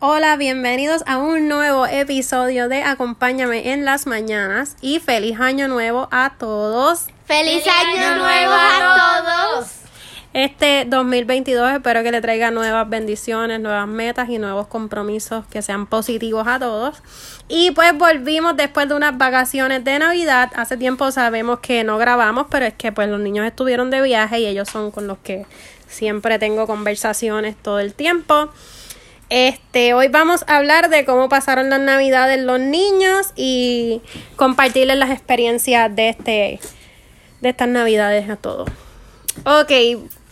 [0.00, 6.06] Hola, bienvenidos a un nuevo episodio de Acompáñame en las mañanas y feliz año nuevo
[6.12, 7.08] a todos.
[7.24, 9.24] ¡Feliz, año, nuevo a
[9.56, 9.70] todos!
[10.32, 15.88] Este 2022 espero que le traiga nuevas bendiciones, nuevas metas y nuevos compromisos que sean
[15.88, 17.02] positivos a todos.
[17.48, 20.52] Y pues volvimos después de unas vacaciones de Navidad.
[20.54, 24.38] Hace tiempo sabemos que no grabamos, pero es que pues los niños estuvieron de viaje
[24.38, 25.44] y ellos son con los que
[25.88, 28.52] siempre tengo conversaciones todo el tiempo.
[29.30, 34.00] Este, hoy vamos a hablar de cómo pasaron las navidades los niños y
[34.36, 36.60] compartirles las experiencias de este
[37.40, 38.68] de estas navidades a todos.
[39.44, 39.70] Ok,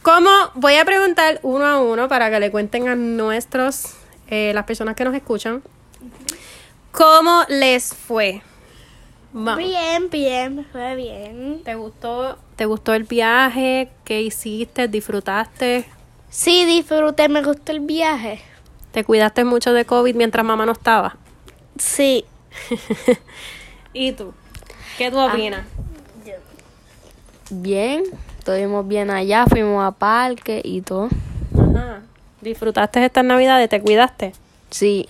[0.03, 0.31] ¿cómo?
[0.55, 3.95] Voy a preguntar uno a uno para que le cuenten a nuestros,
[4.29, 5.63] eh, las personas que nos escuchan,
[6.91, 8.43] ¿cómo les fue?
[9.33, 9.59] Vamos.
[9.59, 11.61] Bien, bien, me fue bien.
[11.63, 13.91] ¿Te gustó, ¿Te gustó el viaje?
[14.05, 14.89] ¿Qué hiciste?
[14.89, 15.85] ¿Disfrutaste?
[16.31, 18.41] Sí, disfruté, me gustó el viaje.
[18.97, 21.19] ¿Te cuidaste mucho de COVID mientras mamá no estaba?
[21.77, 22.25] Sí.
[23.93, 24.33] ¿Y tú?
[24.97, 25.67] ¿Qué tú opinas?
[27.51, 28.05] Bien,
[28.39, 31.11] estuvimos bien allá, fuimos a parque y todo.
[31.53, 32.05] Ajá.
[32.41, 33.69] ¿Disfrutaste estas navidades?
[33.69, 34.33] ¿Te cuidaste?
[34.71, 35.07] Sí.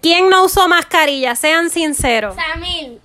[0.00, 1.36] ¿Quién no usó mascarilla?
[1.36, 2.34] Sean sinceros.
[2.34, 3.00] Samil.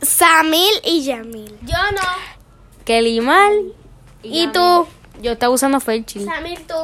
[0.00, 1.58] Samil y Yamil.
[1.60, 2.82] Yo no.
[2.86, 3.74] Kelly mal.
[4.22, 4.86] ¿Y tú?
[5.22, 6.24] Yo estaba usando Felchil.
[6.24, 6.74] Samil, tú.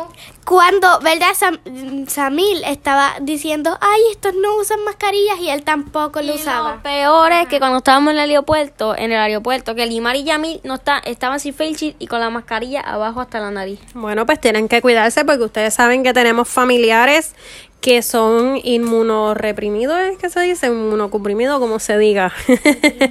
[0.50, 1.28] Cuando, ¿verdad?
[1.38, 6.74] Sam- Samil estaba diciendo, ay, estos no usan mascarillas y él tampoco lo usaba.
[6.74, 10.24] Lo peor es que cuando estábamos en el aeropuerto, en el aeropuerto, que Limar y
[10.24, 13.78] Yamil no está, estaban sin Felchil y con la mascarilla abajo hasta la nariz.
[13.94, 17.32] Bueno, pues tienen que cuidarse porque ustedes saben que tenemos familiares
[17.80, 20.66] que son inmunoreprimidos, ¿es que se dice?
[20.66, 22.32] Inmunocuprimidos, como se diga.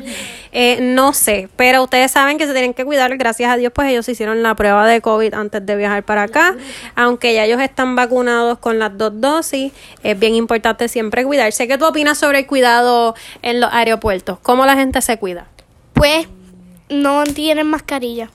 [0.52, 3.16] Eh, no sé, pero ustedes saben que se tienen que cuidar.
[3.18, 6.56] Gracias a Dios, pues ellos hicieron la prueba de COVID antes de viajar para acá.
[6.96, 11.68] Aunque ya ellos están vacunados con las dos dosis, es bien importante siempre cuidarse.
[11.68, 14.40] ¿Qué tú opinas sobre el cuidado en los aeropuertos?
[14.40, 15.48] ¿Cómo la gente se cuida?
[15.94, 16.28] Pues
[16.90, 18.32] no tienen mascarilla.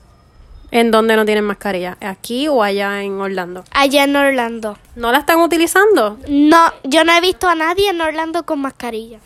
[0.71, 1.97] ¿En dónde no tienen mascarilla?
[2.01, 3.63] ¿Aquí o allá en Orlando?
[3.71, 4.77] Allá en Orlando.
[4.95, 6.17] ¿No la están utilizando?
[6.27, 9.19] No, yo no he visto a nadie en Orlando con mascarilla.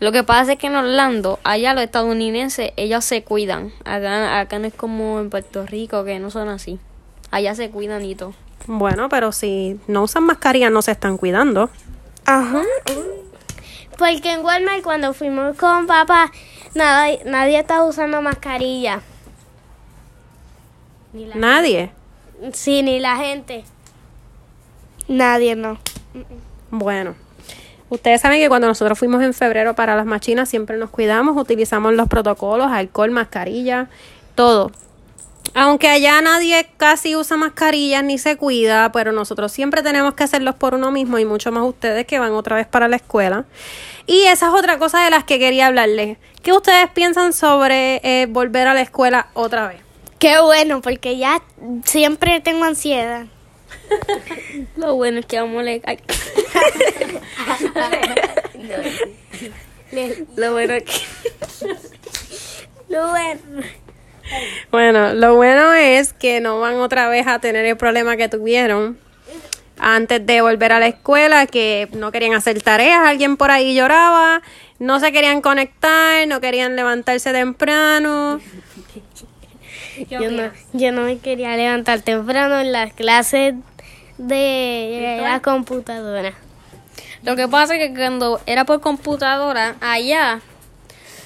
[0.00, 3.72] Lo que pasa es que en Orlando, allá los estadounidenses, ellos se cuidan.
[3.84, 6.78] Acá, acá no es como en Puerto Rico, que no son así.
[7.30, 8.34] Allá se cuidan y todo.
[8.66, 11.70] Bueno, pero si no usan mascarilla no se están cuidando.
[12.24, 12.62] Ajá.
[13.98, 16.30] Porque en Walmart cuando fuimos con papá,
[16.74, 19.00] nada, nadie estaba usando mascarilla.
[21.12, 21.90] Ni la- Nadie.
[22.52, 23.64] sí, ni la gente.
[25.08, 25.78] Nadie, no.
[26.70, 27.14] Bueno,
[27.90, 31.92] ustedes saben que cuando nosotros fuimos en febrero para las machinas siempre nos cuidamos, utilizamos
[31.94, 33.88] los protocolos, alcohol, mascarilla,
[34.34, 34.70] todo.
[35.54, 40.54] Aunque allá nadie casi usa mascarillas ni se cuida, pero nosotros siempre tenemos que hacerlos
[40.54, 43.44] por uno mismo y mucho más ustedes que van otra vez para la escuela.
[44.06, 46.16] Y esa es otra cosa de las que quería hablarles.
[46.42, 49.80] ¿Qué ustedes piensan sobre eh, volver a la escuela otra vez?
[50.18, 51.42] Qué bueno, porque ya
[51.84, 53.26] siempre tengo ansiedad.
[54.76, 55.82] Lo bueno es que vamos a leer.
[55.84, 55.98] ay.
[60.36, 61.00] Lo bueno es que.
[62.88, 63.40] Lo bueno.
[64.70, 68.98] Bueno, lo bueno es que no van otra vez a tener el problema que tuvieron
[69.78, 74.42] antes de volver a la escuela, que no querían hacer tareas, alguien por ahí lloraba,
[74.78, 78.40] no se querían conectar, no querían levantarse temprano.
[80.08, 83.54] Yo no, yo no me quería levantar temprano en las clases
[84.18, 86.32] de la computadora.
[87.24, 90.40] Lo que pasa es que cuando era por computadora, allá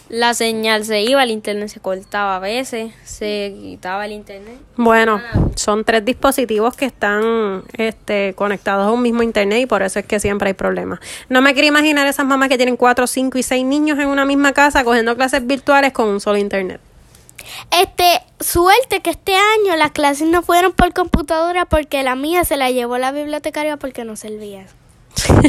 [0.09, 4.57] la señal se iba, el internet se cortaba a veces, se quitaba el internet.
[4.77, 5.21] Bueno,
[5.57, 10.07] son tres dispositivos que están este, conectados a un mismo internet y por eso es
[10.07, 11.01] que siempre hay problemas.
[11.29, 14.25] No me quiero imaginar esas mamás que tienen cuatro, cinco y seis niños en una
[14.25, 16.81] misma casa cogiendo clases virtuales con un solo internet.
[17.71, 22.57] Este, suerte que este año las clases no fueron por computadora porque la mía se
[22.57, 24.67] la llevó la bibliotecaria porque no servía.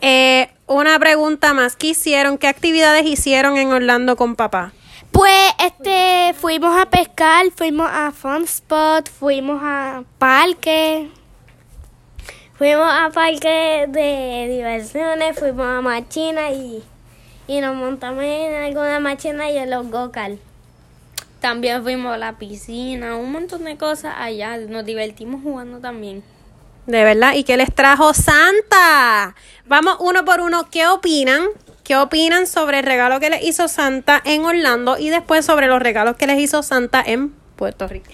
[0.00, 1.76] Eh, una pregunta más.
[1.76, 2.38] ¿Qué hicieron?
[2.38, 4.72] ¿Qué actividades hicieron en Orlando con papá?
[5.10, 11.10] Pues, este, fuimos a pescar, fuimos a Fun Spot, fuimos a parque,
[12.54, 16.84] fuimos a parque de diversiones, fuimos a machina y,
[17.46, 20.38] y nos montamos en alguna machina y en los go-kart.
[21.40, 24.56] También fuimos a la piscina, un montón de cosas allá.
[24.56, 26.22] Nos divertimos jugando también.
[26.88, 27.34] De verdad.
[27.34, 29.34] ¿Y qué les trajo Santa?
[29.66, 30.70] Vamos uno por uno.
[30.70, 31.42] ¿Qué opinan?
[31.84, 35.82] ¿Qué opinan sobre el regalo que les hizo Santa en Orlando y después sobre los
[35.82, 38.08] regalos que les hizo Santa en Puerto Rico?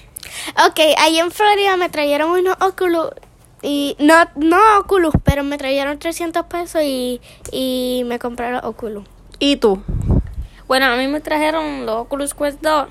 [0.67, 3.13] Ok, ahí en Florida me trajeron unos óculos
[3.63, 7.21] Y no, no Oculus, pero me trajeron 300 pesos y,
[7.53, 9.05] y me compraron Oculus.
[9.39, 9.85] ¿Y tú?
[10.67, 12.89] Bueno, a mí me trajeron los Oculus Quest 2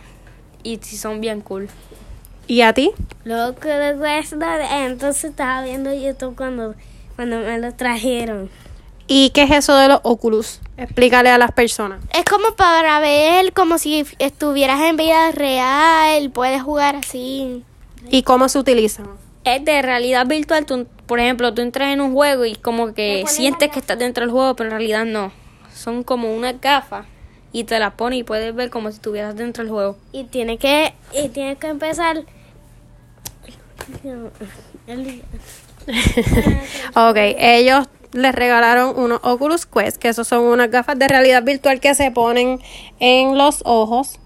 [0.63, 1.67] y sí son bien cool.
[2.47, 2.91] ¿Y a ti?
[3.25, 6.75] Oculus Quest 2, entonces estaba viendo YouTube cuando,
[7.15, 8.49] cuando me los trajeron.
[9.07, 10.59] ¿Y qué es eso de los Oculus?
[10.77, 11.99] Explícale a las personas.
[12.13, 17.63] Es como para ver como si estuvieras en vida real, puedes jugar así.
[18.09, 19.07] ¿Y cómo se utilizan?
[19.43, 20.65] Es de realidad virtual.
[20.65, 24.23] Tú, por ejemplo, tú entras en un juego y como que sientes que estás dentro
[24.25, 25.31] del juego, pero en realidad no.
[25.73, 27.05] Son como unas gafas
[27.53, 29.95] y te las pones y puedes ver como si estuvieras dentro del juego.
[30.11, 32.17] Y tiene que, y tiene que empezar.
[36.95, 41.79] ok, ellos les regalaron unos Oculus Quest, que esos son unas gafas de realidad virtual
[41.79, 42.59] que se ponen
[42.99, 44.19] en los ojos.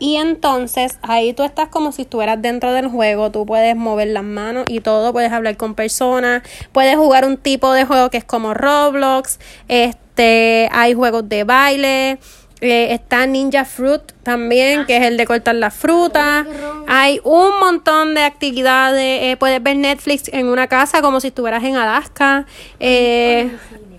[0.00, 4.22] Y entonces ahí tú estás como si estuvieras dentro del juego, tú puedes mover las
[4.22, 8.24] manos y todo, puedes hablar con personas, puedes jugar un tipo de juego que es
[8.24, 12.20] como Roblox, este, hay juegos de baile,
[12.60, 16.46] eh, está Ninja Fruit también, que es el de cortar la fruta.
[16.86, 19.22] Hay un montón de actividades.
[19.22, 22.46] eh, puedes ver Netflix en una casa como si estuvieras en Alaska.
[22.80, 23.50] Eh,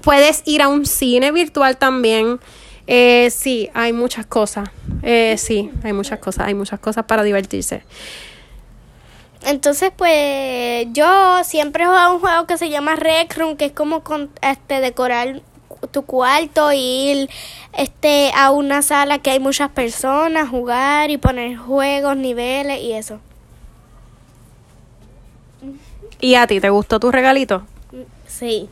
[0.01, 2.39] puedes ir a un cine virtual también.
[2.87, 4.69] Eh, sí, hay muchas cosas.
[5.03, 6.47] Eh, sí, hay muchas cosas.
[6.47, 7.83] Hay muchas cosas para divertirse.
[9.45, 13.71] Entonces, pues yo siempre he jugado un juego que se llama Rec Room, que es
[13.71, 15.41] como con, este decorar
[15.91, 17.29] tu cuarto, ir
[17.77, 23.19] este a una sala que hay muchas personas, jugar y poner juegos, niveles y eso.
[26.19, 27.63] ¿Y a ti te gustó tu regalito?
[28.27, 28.69] Sí.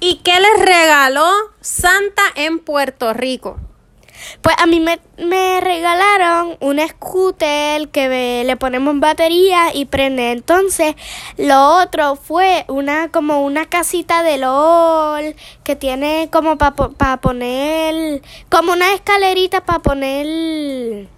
[0.00, 1.28] ¿Y qué les regaló
[1.60, 3.56] Santa en Puerto Rico?
[4.40, 10.32] Pues a mí me, me regalaron un scooter que le ponemos batería y prende.
[10.32, 10.94] Entonces,
[11.36, 15.34] lo otro fue una como una casita de LOL
[15.64, 21.08] que tiene como para poner como una escalerita para poner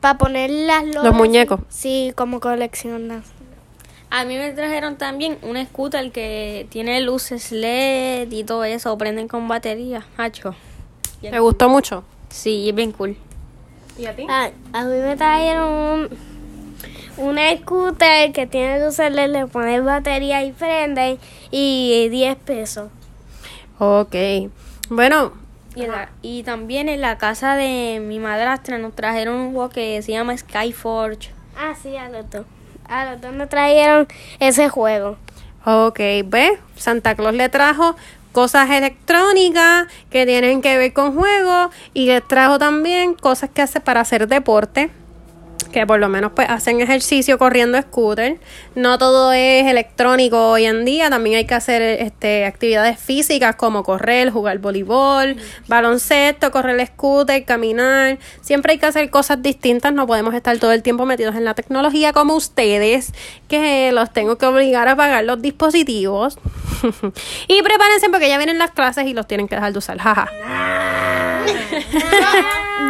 [0.00, 1.04] para poner las LOL.
[1.04, 1.60] Los muñecos.
[1.68, 3.24] Sí, como coleccionas.
[4.10, 9.26] A mí me trajeron también un scooter que tiene luces LED y todo eso, prenden
[9.26, 10.54] con batería, hacho.
[11.20, 12.04] ¿Te gustó mucho?
[12.34, 13.16] Sí, es bien cool.
[13.96, 14.26] ¿Y a ti?
[14.28, 16.08] Ah, a mí me trajeron un,
[17.28, 21.18] un scooter que tiene luces le pones batería y prende
[21.52, 22.90] y 10 pesos.
[23.78, 24.14] Ok.
[24.90, 25.32] Bueno,
[25.76, 29.70] Y, en la- y también en la casa de mi madrastra nos trajeron un juego
[29.70, 31.30] que se llama Skyforge.
[31.56, 32.46] Ah, sí, a los dos.
[32.88, 34.06] A los dos me trajeron
[34.40, 35.16] ese juego.
[35.64, 36.58] ok, ¿ves?
[36.76, 37.94] Santa Claus le trajo
[38.34, 43.80] cosas electrónicas que tienen que ver con juegos y les trajo también cosas que hace
[43.80, 44.90] para hacer deporte.
[45.74, 48.38] Que por lo menos pues hacen ejercicio corriendo scooter.
[48.76, 51.10] No todo es electrónico hoy en día.
[51.10, 55.36] También hay que hacer este, actividades físicas como correr, jugar voleibol,
[55.66, 58.18] baloncesto, correr scooter, caminar.
[58.40, 59.92] Siempre hay que hacer cosas distintas.
[59.92, 63.12] No podemos estar todo el tiempo metidos en la tecnología como ustedes,
[63.48, 66.38] que los tengo que obligar a pagar los dispositivos.
[67.48, 69.98] y prepárense porque ya vienen las clases y los tienen que dejar de usar.
[69.98, 71.13] Jaja.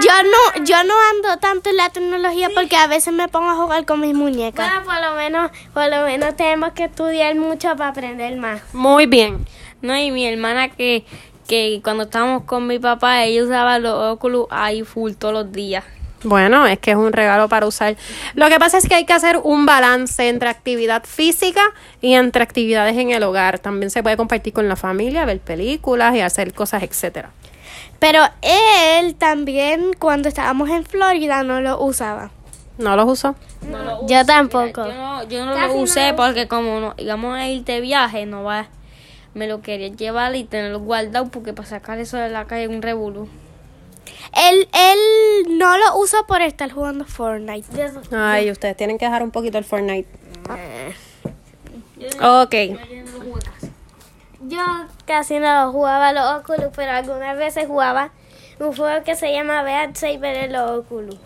[0.03, 3.55] Yo no, yo no ando tanto en la tecnología porque a veces me pongo a
[3.55, 4.69] jugar con mis muñecas.
[4.69, 8.63] Bueno, por lo menos, por lo menos tenemos que estudiar mucho para aprender más.
[8.73, 9.47] Muy bien.
[9.83, 11.05] No, y mi hermana que,
[11.47, 15.85] que cuando estábamos con mi papá, ella usaba los Oculus ahí full todos los días.
[16.25, 17.97] Bueno, es que es un regalo para usar.
[18.35, 21.63] Lo que pasa es que hay que hacer un balance entre actividad física
[22.01, 23.59] y entre actividades en el hogar.
[23.59, 27.31] También se puede compartir con la familia, ver películas y hacer cosas, etcétera.
[27.99, 32.31] Pero él también, cuando estábamos en Florida, no lo usaba.
[32.79, 33.37] ¿No los uso?
[34.07, 34.87] Yo tampoco.
[34.87, 38.43] Yo no, yo no lo usé porque como no, íbamos a ir de viaje, no
[38.43, 38.67] va,
[39.33, 42.71] me lo quería llevar y tenerlo guardado porque para sacar eso de la calle es
[42.71, 43.29] un revolú.
[44.33, 47.67] Él, él no lo usa por estar jugando Fortnite.
[48.13, 50.09] Ay, ustedes tienen que dejar un poquito el Fortnite.
[52.21, 52.55] Ok.
[54.49, 54.63] Yo
[55.07, 58.11] casi no jugaba los Oculus, pero algunas veces jugaba
[58.59, 61.17] un juego que se llama Beat Saber en los Oculus.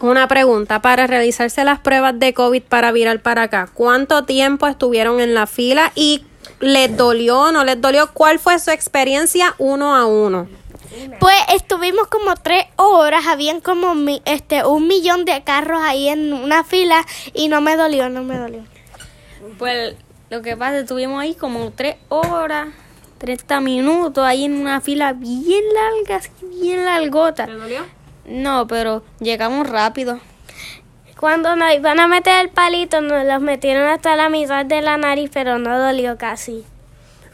[0.00, 0.80] Una pregunta.
[0.80, 5.46] Para realizarse las pruebas de COVID para virar para acá, ¿cuánto tiempo estuvieron en la
[5.46, 6.24] fila y
[6.60, 8.10] les dolió o no les dolió?
[8.12, 10.48] ¿Cuál fue su experiencia uno a uno?
[11.20, 16.32] Pues estuvimos como tres horas, habían como mi- este un millón de carros ahí en
[16.32, 18.62] una fila y no me dolió, no me dolió.
[19.58, 19.96] Pues
[20.34, 22.68] lo que pasa, estuvimos ahí como tres horas,
[23.18, 27.46] 30 minutos ahí en una fila bien larga, así, bien largota.
[27.46, 27.82] dolió?
[28.26, 30.18] No, pero llegamos rápido.
[31.20, 34.96] Cuando nos iban a meter el palito, nos los metieron hasta la mitad de la
[34.96, 36.64] nariz, pero no dolió casi.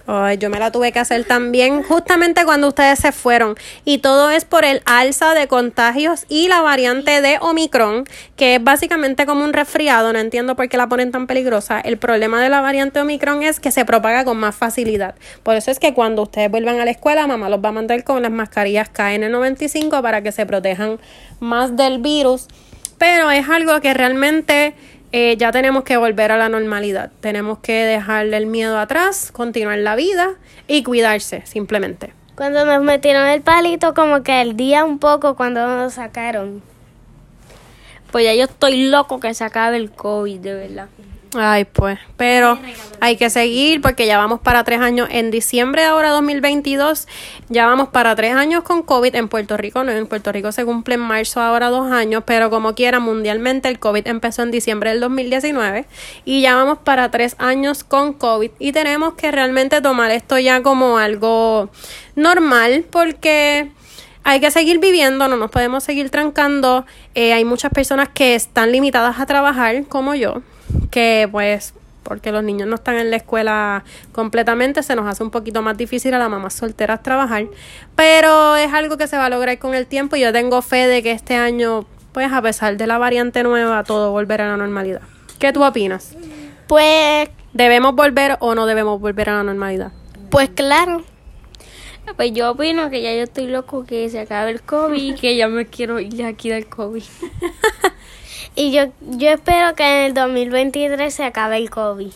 [0.07, 3.55] Ay, yo me la tuve que hacer también justamente cuando ustedes se fueron.
[3.85, 8.05] Y todo es por el alza de contagios y la variante de Omicron,
[8.37, 10.13] que es básicamente como un resfriado.
[10.13, 11.81] No entiendo por qué la ponen tan peligrosa.
[11.81, 15.15] El problema de la variante Omicron es que se propaga con más facilidad.
[15.43, 18.03] Por eso es que cuando ustedes vuelvan a la escuela, mamá los va a mandar
[18.05, 20.99] con las mascarillas KN95 para que se protejan
[21.39, 22.49] más del virus.
[22.99, 24.75] Pero es algo que realmente
[25.13, 27.11] eh, ya tenemos que volver a la normalidad.
[27.21, 30.35] Tenemos que dejarle el miedo atrás, continuar la vida
[30.69, 32.13] y cuidarse, simplemente.
[32.37, 36.63] Cuando nos metieron el palito, como que el día un poco cuando nos sacaron.
[38.13, 40.89] Pues ya yo estoy loco que se acabe el COVID, de verdad.
[41.37, 42.59] Ay, pues, pero
[42.99, 45.09] hay que seguir porque ya vamos para tres años.
[45.13, 47.07] En diciembre de ahora 2022,
[47.49, 49.85] ya vamos para tres años con COVID en Puerto Rico.
[49.85, 53.69] No, en Puerto Rico se cumple en marzo ahora dos años, pero como quiera, mundialmente
[53.69, 55.87] el COVID empezó en diciembre del 2019
[56.25, 60.63] y ya vamos para tres años con COVID y tenemos que realmente tomar esto ya
[60.63, 61.71] como algo
[62.17, 63.71] normal porque
[64.25, 66.87] hay que seguir viviendo, no nos podemos seguir trancando.
[67.15, 70.43] Eh, hay muchas personas que están limitadas a trabajar, como yo
[70.91, 75.31] que pues porque los niños no están en la escuela completamente, se nos hace un
[75.31, 77.47] poquito más difícil a las mamás solteras trabajar,
[77.95, 80.89] pero es algo que se va a lograr con el tiempo y yo tengo fe
[80.89, 84.57] de que este año, pues a pesar de la variante nueva, todo volverá a la
[84.57, 85.03] normalidad.
[85.39, 86.17] ¿Qué tú opinas?
[86.67, 89.93] Pues, ¿Debemos volver o no debemos volver a la normalidad?
[90.31, 91.03] pues claro.
[92.17, 95.37] Pues yo opino que ya yo estoy loco que se acabe el COVID y que
[95.37, 97.03] ya me quiero ir aquí del COVID.
[98.55, 102.13] Y yo, yo espero que en el 2023 se acabe el COVID.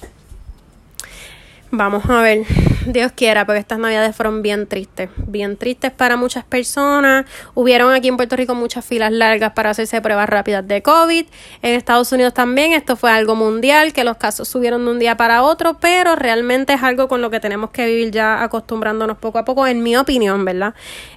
[1.76, 2.44] Vamos a ver,
[2.86, 7.26] Dios quiera, porque estas navidades fueron bien tristes, bien tristes para muchas personas.
[7.54, 11.26] Hubieron aquí en Puerto Rico muchas filas largas para hacerse pruebas rápidas de COVID.
[11.62, 15.16] En Estados Unidos también, esto fue algo mundial, que los casos subieron de un día
[15.16, 19.38] para otro, pero realmente es algo con lo que tenemos que vivir ya acostumbrándonos poco
[19.38, 20.74] a poco, en mi opinión, ¿verdad?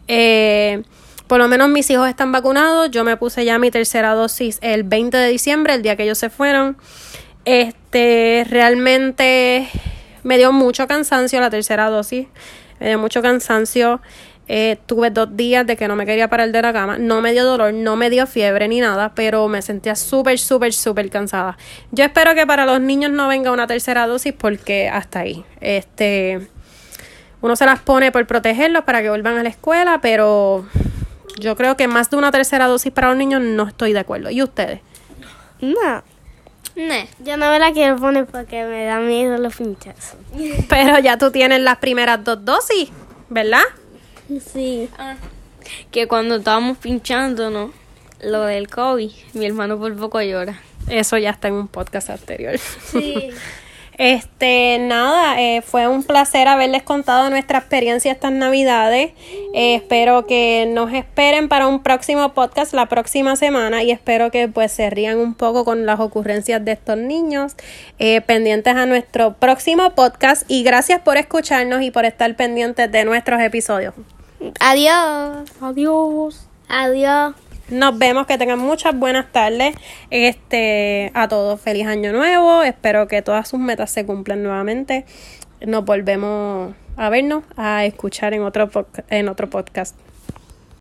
[0.08, 0.82] Eh,
[1.28, 2.90] por lo menos mis hijos están vacunados.
[2.92, 6.18] Yo me puse ya mi tercera dosis el 20 de diciembre, el día que ellos
[6.18, 6.78] se fueron.
[7.46, 9.70] Este, realmente
[10.24, 12.28] me dio mucho cansancio la tercera dosis.
[12.80, 14.02] Me dio mucho cansancio.
[14.50, 16.98] Eh, tuve dos días de que no me quería parar de la cama.
[16.98, 20.74] No me dio dolor, no me dio fiebre ni nada, pero me sentía súper, súper,
[20.74, 21.58] súper cansada.
[21.92, 25.44] Yo espero que para los niños no venga una tercera dosis porque hasta ahí.
[25.60, 26.48] Este,
[27.42, 30.66] uno se las pone por protegerlos para que vuelvan a la escuela, pero
[31.40, 34.30] yo creo que más de una tercera dosis para los niños no estoy de acuerdo.
[34.30, 34.82] ¿Y ustedes?
[35.62, 36.04] No,
[36.76, 36.94] No.
[37.20, 40.18] yo no me la quiero poner porque me da miedo los pinchazos.
[40.70, 42.90] Pero ya tú tienes las primeras dos dosis,
[43.30, 43.64] ¿verdad?
[44.54, 44.90] Sí.
[45.92, 47.72] Que cuando estábamos pinchando, ¿no?
[48.22, 50.60] Lo del COVID, mi hermano por poco llora.
[50.90, 52.58] Eso ya está en un podcast anterior.
[52.58, 53.30] Sí.
[53.98, 59.12] Este, nada, eh, fue un placer haberles contado nuestra experiencia estas navidades.
[59.56, 64.48] Eh, espero que nos esperen para un próximo podcast la próxima semana y espero que
[64.48, 67.56] pues se rían un poco con las ocurrencias de estos niños.
[67.98, 73.04] Eh, pendientes a nuestro próximo podcast y gracias por escucharnos y por estar pendientes de
[73.04, 73.96] nuestros episodios.
[74.60, 75.50] Adiós.
[75.60, 76.48] Adiós.
[76.70, 77.47] Adiós.
[77.70, 79.76] Nos vemos, que tengan muchas buenas tardes.
[80.10, 82.64] Este, a todos, feliz año nuevo.
[82.64, 85.06] Espero que todas sus metas se cumplan nuevamente.
[85.66, 88.70] Nos volvemos a vernos, a escuchar en otro,
[89.10, 89.96] en otro podcast.